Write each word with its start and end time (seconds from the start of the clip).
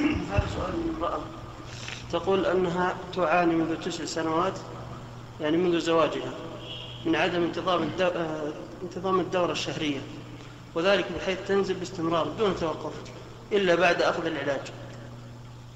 هذا 0.00 0.46
سؤال 0.54 0.72
امرأة 0.96 1.20
تقول 2.12 2.46
أنها 2.46 2.94
تعاني 3.14 3.54
منذ 3.54 3.76
تسع 3.76 4.04
سنوات 4.04 4.58
يعني 5.40 5.56
منذ 5.56 5.80
زواجها 5.80 6.32
من 7.04 7.16
عدم 7.16 7.42
انتظام 7.42 7.90
انتظام 8.82 9.20
الدورة 9.20 9.52
الشهرية 9.52 10.00
وذلك 10.74 11.06
بحيث 11.16 11.38
تنزل 11.48 11.74
باستمرار 11.74 12.28
دون 12.38 12.56
توقف 12.60 12.92
إلا 13.52 13.74
بعد 13.74 14.02
أخذ 14.02 14.26
العلاج. 14.26 14.60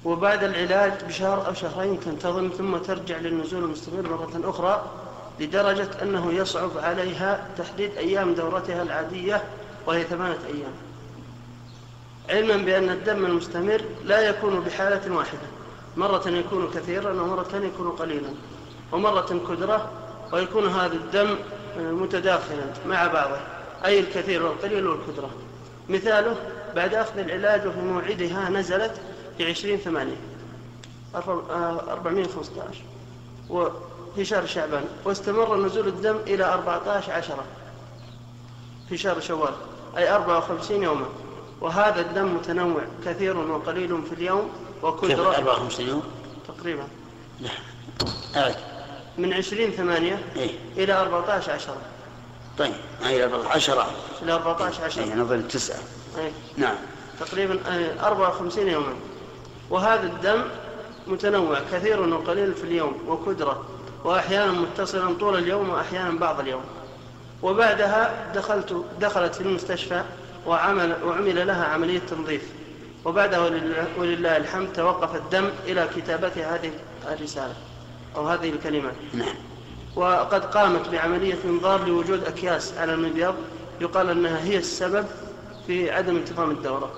وبعد 0.05 0.43
العلاج 0.43 0.91
بشهر 1.07 1.47
أو 1.47 1.53
شهرين 1.53 1.99
تنتظم 1.99 2.49
ثم 2.57 2.77
ترجع 2.77 3.17
للنزول 3.17 3.63
المستمر 3.63 4.01
مرة 4.01 4.49
أخرى 4.49 4.91
لدرجة 5.39 5.89
أنه 6.01 6.33
يصعب 6.33 6.71
عليها 6.77 7.47
تحديد 7.57 7.91
أيام 7.97 8.33
دورتها 8.33 8.83
العادية 8.83 9.43
وهي 9.85 10.03
ثمانية 10.03 10.39
أيام. 10.47 10.90
علما 12.31 12.57
بأن 12.57 12.89
الدم 12.89 13.25
المستمر 13.25 13.81
لا 14.05 14.29
يكون 14.29 14.59
بحالة 14.59 15.15
واحدة. 15.15 15.47
مرة 15.97 16.27
يكون 16.27 16.71
كثيرا 16.71 17.11
ومرة 17.11 17.61
يكون 17.63 17.91
قليلا. 17.91 18.29
ومرة 18.91 19.41
كدرة 19.49 19.91
ويكون 20.33 20.67
هذا 20.67 20.93
الدم 20.93 21.35
متداخلا 21.77 22.63
مع 22.87 23.07
بعضه. 23.07 23.37
أي 23.85 23.99
الكثير 23.99 24.45
والقليل 24.45 24.87
والكدرة 24.87 25.29
مثاله 25.89 26.35
بعد 26.75 26.93
أخذ 26.93 27.17
العلاج 27.17 27.67
وفي 27.67 27.79
موعدها 27.79 28.49
نزلت 28.49 29.01
في 29.37 29.49
عشرين 29.49 29.77
ثمانية. 29.77 30.17
أربعمائة 31.89 32.27
خمسة 32.27 32.51
عشر 32.69 32.83
وفي 33.49 34.25
شهر 34.25 34.45
شعبان. 34.45 34.83
واستمر 35.05 35.57
نزول 35.57 35.87
الدم 35.87 36.17
إلى 36.27 36.53
أربعة 36.53 36.89
عشر 36.89 37.11
عشرة. 37.11 37.43
في 38.89 38.97
شهر 38.97 39.19
شوال. 39.19 39.53
أي 39.97 40.15
أربعة 40.15 40.37
وخمسين 40.37 40.83
يوما. 40.83 41.05
وهذا 41.61 42.01
الدم 42.01 42.35
متنوع 42.35 42.81
كثير 43.05 43.37
وقليل 43.37 44.03
في 44.03 44.13
اليوم 44.13 44.49
وكدرة 44.83 45.35
54 45.35 45.87
يوم؟ 45.87 46.03
تقريبا. 46.47 46.83
نعم. 47.39 47.51
أعد. 48.35 48.55
من 49.17 49.33
عشرين 49.33 49.71
ثمانية 49.71 50.19
إيه؟ 50.35 50.51
إلى 50.77 50.93
أربعة 50.93 51.31
عشر 51.31 51.51
عشرة. 51.51 51.77
طيب 52.57 52.73
إلى 53.01 53.23
أربعة 53.23 53.51
عشرة. 53.51 53.91
إلى 54.21 54.33
أربعة 54.33 54.63
عشر 54.63 54.83
عشرة. 54.83 55.03
إيه 55.03 55.15
نظل 55.15 55.47
تسعة. 55.47 55.79
أي. 56.17 56.31
نعم. 56.57 56.75
تقريبا 57.19 57.59
أربعة 58.03 58.29
وخمسين 58.29 58.67
يوما. 58.67 58.93
وهذا 59.69 60.03
الدم 60.03 60.43
متنوع 61.07 61.59
كثير 61.71 62.01
وقليل 62.01 62.53
في 62.53 62.63
اليوم 62.63 62.93
وكدرة 63.07 63.65
وأحيانا 64.03 64.51
متصلا 64.51 65.13
طول 65.19 65.37
اليوم 65.37 65.69
وأحيانا 65.69 66.19
بعض 66.19 66.39
اليوم. 66.39 66.63
وبعدها 67.43 68.31
دخلت 68.35 68.85
دخلت 68.99 69.35
في 69.35 69.41
المستشفى 69.41 70.03
وعمل 70.47 70.95
وعمل 71.05 71.47
لها 71.47 71.65
عملية 71.65 71.99
تنظيف. 71.99 72.41
وبعدها 73.05 73.39
ولله, 73.97 74.37
الحمد 74.37 74.73
توقف 74.73 75.15
الدم 75.15 75.49
إلى 75.67 75.89
كتابة 75.95 76.55
هذه 76.55 76.71
الرسالة 77.11 77.53
أو 78.15 78.27
هذه 78.27 78.49
الكلمات. 78.49 78.93
نعم. 79.13 79.35
وقد 79.95 80.45
قامت 80.45 80.89
بعملية 80.89 81.37
انظار 81.45 81.87
لوجود 81.87 82.23
أكياس 82.23 82.73
على 82.77 82.93
المبيض 82.93 83.35
يقال 83.81 84.09
أنها 84.09 84.43
هي 84.43 84.57
السبب 84.57 85.05
في 85.67 85.91
عدم 85.91 86.15
انتظام 86.15 86.51
الدورة. 86.51 86.91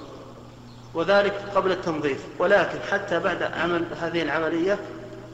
وذلك 0.94 1.34
قبل 1.56 1.72
التنظيف. 1.72 2.20
ولكن 2.40 2.80
حتى 2.92 3.20
بعد 3.20 3.44
عمل 3.44 3.86
هذه 4.02 4.22
العملية 4.22 4.80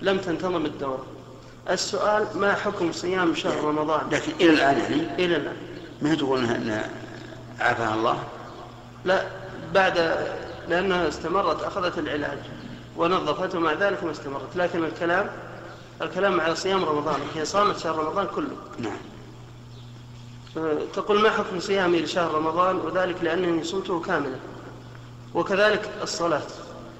لم 0.01 0.17
تنتظم 0.17 0.65
الدورة. 0.65 1.05
السؤال 1.69 2.27
ما 2.35 2.53
حكم 2.53 2.91
صيام 2.91 3.35
شهر 3.35 3.63
رمضان؟ 3.63 4.09
لكن 4.11 4.31
إلى 4.41 4.49
الآن 4.49 4.77
يعني؟ 4.77 5.25
إلى 5.25 5.35
الآن. 5.35 5.55
ما 6.01 6.15
تقول 6.15 6.39
أن 6.39 6.89
عافاها 7.59 7.95
الله. 7.95 8.23
لا 9.05 9.25
بعد 9.73 10.25
لأنها 10.67 11.07
استمرت 11.07 11.63
أخذت 11.63 11.97
العلاج. 11.97 12.39
ونظفته 12.97 13.59
مع 13.59 13.73
ذلك 13.73 14.03
ما 14.03 14.11
استمرت. 14.11 14.55
لكن 14.55 14.83
الكلام 14.83 15.29
الكلام 16.01 16.41
على 16.41 16.55
صيام 16.55 16.85
رمضان 16.85 17.19
هي 17.35 17.45
صامت 17.45 17.79
شهر 17.79 17.95
رمضان 17.95 18.27
كله. 18.35 18.55
نعم. 18.79 18.97
تقول 20.93 21.21
ما 21.21 21.29
حكم 21.29 21.59
صيامي 21.59 22.01
لشهر 22.01 22.33
رمضان؟ 22.33 22.75
وذلك 22.75 23.23
لأنني 23.23 23.63
صمته 23.63 23.99
كاملا 23.99 24.35
وكذلك 25.33 25.89
الصلاة 26.01 26.41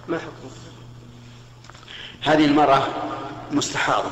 ما 0.08 0.18
حكم؟ 0.18 0.50
هذه 2.22 2.46
المرأة 2.46 2.88
مستحاضة. 3.52 4.10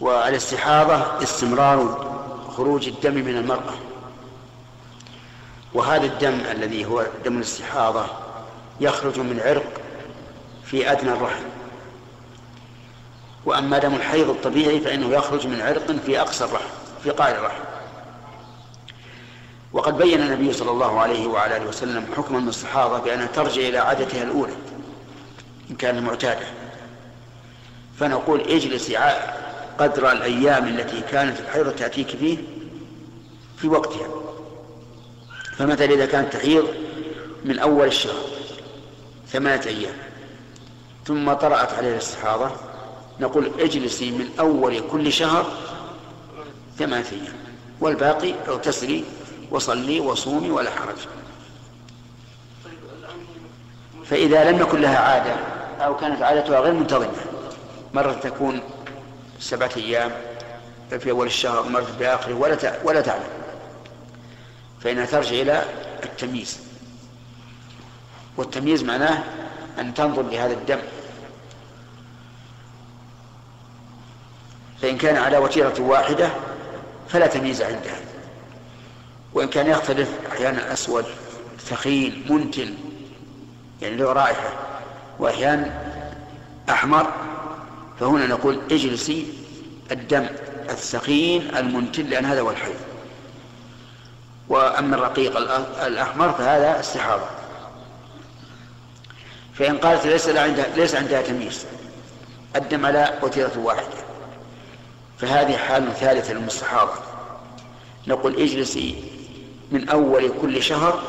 والاستحاضة 0.00 1.22
استمرار 1.22 2.08
خروج 2.56 2.88
الدم 2.88 3.14
من 3.14 3.36
المرأة. 3.36 3.74
وهذا 5.74 6.06
الدم 6.06 6.40
الذي 6.50 6.84
هو 6.84 7.06
دم 7.24 7.36
الاستحاضة 7.36 8.06
يخرج 8.80 9.18
من 9.18 9.40
عرق 9.44 9.80
في 10.64 10.92
أدنى 10.92 11.12
الرحم. 11.12 11.44
وأما 13.44 13.78
دم 13.78 13.94
الحيض 13.94 14.30
الطبيعي 14.30 14.80
فإنه 14.80 15.08
يخرج 15.08 15.46
من 15.46 15.60
عرق 15.60 15.92
في 16.06 16.20
أقصى 16.20 16.44
الرحم 16.44 16.68
في 17.02 17.10
قاع 17.10 17.30
الرحم. 17.30 17.62
وقد 19.72 19.98
بين 19.98 20.20
النبي 20.20 20.52
صلى 20.52 20.70
الله 20.70 21.00
عليه 21.00 21.26
وعلى 21.26 21.56
آله 21.56 21.66
وسلم 21.66 22.06
حكم 22.16 22.36
المستحاضة 22.36 22.98
بأنها 22.98 23.26
ترجع 23.26 23.62
إلى 23.62 23.78
عادتها 23.78 24.22
الأولى 24.22 24.52
إن 25.70 25.76
كانت 25.76 26.02
معتادة. 26.02 26.46
فنقول 28.00 28.40
اجلسي 28.40 28.96
قدر 29.78 30.12
الأيام 30.12 30.68
التي 30.68 31.00
كانت 31.00 31.40
الحيضة 31.40 31.70
تأتيك 31.70 32.08
فيه 32.08 32.38
في 33.56 33.68
وقتها. 33.68 34.08
فمثلا 35.58 35.94
إذا 35.94 36.06
كانت 36.06 36.32
تحيض 36.32 36.66
من 37.44 37.58
أول 37.58 37.86
الشهر 37.86 38.22
ثمانية 39.28 39.66
أيام 39.66 39.94
ثم 41.06 41.32
طرأت 41.32 41.72
عليها 41.72 41.92
الاستحاضة 41.92 42.50
نقول 43.20 43.50
اجلسي 43.60 44.10
من 44.10 44.28
أول 44.40 44.80
كل 44.80 45.12
شهر 45.12 45.46
ثمانية 46.78 47.06
أيام 47.12 47.34
والباقي 47.80 48.34
اغتسلي 48.48 49.04
وصلي 49.50 50.00
وصومي 50.00 50.50
ولا 50.50 50.70
حرج. 50.70 50.96
فإذا 54.04 54.50
لم 54.50 54.60
يكن 54.60 54.80
لها 54.80 54.98
عادة 54.98 55.34
أو 55.84 55.96
كانت 55.96 56.22
عادتها 56.22 56.60
غير 56.60 56.72
منتظمة 56.72 57.08
مرة 57.94 58.12
تكون 58.12 58.60
سبعة 59.40 59.70
أيام 59.76 60.12
في 60.98 61.10
أول 61.10 61.26
الشهر 61.26 61.68
مرة 61.68 61.86
في 61.98 62.06
آخره 62.06 62.34
ولا 62.34 62.74
ولا 62.84 63.00
تعلم. 63.00 63.47
فإنها 64.80 65.06
ترجع 65.06 65.30
إلى 65.30 65.64
التمييز. 66.04 66.58
والتمييز 68.36 68.84
معناه 68.84 69.24
أن 69.78 69.94
تنظر 69.94 70.22
لهذا 70.22 70.52
الدم. 70.52 70.78
فإن 74.82 74.98
كان 74.98 75.16
على 75.16 75.38
وتيرة 75.38 75.80
واحدة 75.80 76.30
فلا 77.08 77.26
تمييز 77.26 77.62
عندها. 77.62 78.00
وإن 79.34 79.48
كان 79.48 79.66
يختلف 79.66 80.08
أحيانا 80.32 80.72
أسود 80.72 81.04
ثخين 81.58 82.24
منتن 82.30 82.74
يعني 83.82 83.96
له 83.96 84.12
رائحة 84.12 84.52
وأحيانا 85.18 85.82
أحمر 86.70 87.12
فهنا 88.00 88.26
نقول 88.26 88.60
اجلسي 88.70 89.26
الدم 89.90 90.26
الثخين 90.70 91.56
المنتن 91.56 92.06
لأن 92.06 92.24
هذا 92.24 92.40
هو 92.40 92.50
الحيض. 92.50 92.74
وأما 94.48 94.96
الرقيق 94.96 95.36
الأحمر 95.86 96.32
فهذا 96.32 96.80
استحاضة. 96.80 97.26
فإن 99.54 99.78
قالت 99.78 100.06
ليس 100.06 100.28
عندها 100.28 100.66
ليس 100.76 100.94
عندها 100.94 101.22
تمييز 101.22 101.66
الدم 102.56 102.86
على 102.86 103.18
وتيرة 103.22 103.58
واحدة. 103.58 103.98
فهذه 105.18 105.56
حال 105.56 105.94
ثالثة 105.94 106.32
للمستحاضة. 106.32 106.94
نقول 108.06 108.34
اجلسي 108.36 109.04
من 109.70 109.88
أول 109.88 110.32
كل 110.42 110.62
شهر 110.62 111.02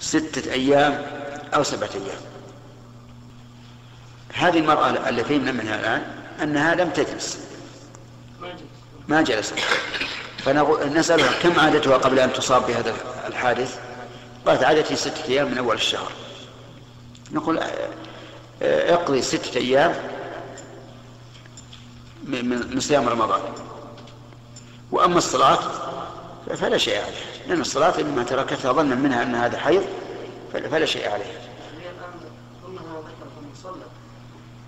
ستة 0.00 0.52
أيام 0.52 1.06
أو 1.54 1.62
سبعة 1.62 1.90
أيام. 1.94 2.20
هذه 4.34 4.58
المرأة 4.58 5.08
التي 5.08 5.24
فهمنا 5.24 5.52
منها 5.52 5.80
الآن 5.80 6.02
أنها 6.42 6.74
لم 6.74 6.90
تجلس. 6.90 7.38
ما 9.08 9.22
جلست. 9.22 9.54
فنسألها 10.38 11.42
كم 11.42 11.60
عادتها 11.60 11.96
قبل 11.96 12.18
أن 12.18 12.32
تصاب 12.32 12.66
بهذا 12.66 12.94
الحادث؟ 13.26 13.78
قالت 14.46 14.62
عادتي 14.62 14.96
ستة 14.96 15.24
أيام 15.28 15.50
من 15.50 15.58
أول 15.58 15.76
الشهر. 15.76 16.12
نقول 17.32 17.60
اقضي 18.62 19.22
ستة 19.22 19.58
أيام 19.58 19.94
من 22.24 22.80
صيام 22.80 23.08
رمضان. 23.08 23.40
وأما 24.90 25.18
الصلاة 25.18 25.58
فلا 26.56 26.78
شيء 26.78 27.00
عليها. 27.00 27.46
لأن 27.48 27.60
الصلاة 27.60 28.00
إنما 28.00 28.22
تركتها 28.22 28.72
ظنا 28.72 28.94
منها 28.94 29.22
أن 29.22 29.34
هذا 29.34 29.58
حيض 29.58 29.84
فلا 30.52 30.86
شيء 30.86 31.08
عليها. 31.08 31.40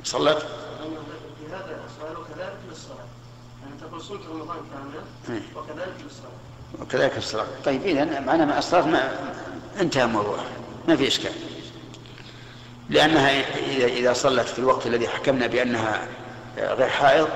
صلت 0.05 0.39
في 0.39 1.53
هذا 1.53 1.81
السؤال 1.87 2.17
وكذلك 2.17 2.59
للصلاة 2.71 3.05
يعني 3.63 3.81
تقول 3.81 4.03
صمت 4.03 4.21
رمضان 4.31 4.57
كاملا 4.73 5.43
وكذلك 5.57 5.95
للصلاة 6.05 6.31
وكذلك 6.81 7.17
الصلاة. 7.17 7.47
طيب 7.65 7.83
إذا 7.83 8.21
معنى 8.21 8.47
مع 8.47 8.59
الصلاة 8.59 8.87
ما 8.87 9.19
انتهى 9.81 10.05
الموضوع. 10.05 10.39
ما 10.89 10.97
في 10.97 11.07
إشكال. 11.07 11.33
لأنها 12.91 13.31
إذا 13.87 14.13
صلت 14.13 14.49
في 14.49 14.59
الوقت 14.59 14.87
الذي 14.87 15.09
حكمنا 15.09 15.47
بأنها 15.47 16.09
غير 16.59 16.89
حائض 16.89 17.29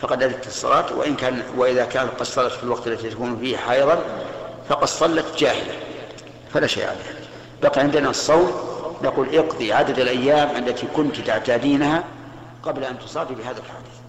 فقد 0.00 0.22
أدت 0.22 0.46
الصلاة 0.46 0.96
وإن 0.96 1.16
كان 1.16 1.42
وإذا 1.56 1.84
كانت 1.84 2.10
قد 2.10 2.26
صلت 2.26 2.52
في 2.52 2.62
الوقت 2.62 2.86
الذي 2.86 3.10
تكون 3.10 3.38
فيه 3.38 3.56
حائضا 3.56 4.02
فقد 4.68 4.88
صلت 4.88 5.38
جاهلة 5.38 5.74
فلا 6.52 6.66
شيء 6.66 6.84
عليها. 6.84 7.14
بقي 7.62 7.80
عندنا 7.80 8.10
الصوم. 8.10 8.76
نقول 9.02 9.36
اقضي 9.36 9.72
عدد 9.72 9.98
الأيام 9.98 10.56
التي 10.56 10.86
كنت 10.86 11.20
تعتادينها 11.20 12.04
قبل 12.62 12.84
أن 12.84 12.98
تصابي 12.98 13.34
بهذا 13.34 13.58
الحادث 13.58 14.05